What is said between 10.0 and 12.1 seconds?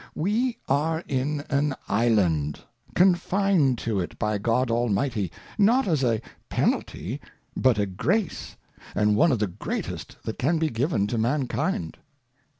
that can be given to Mankind.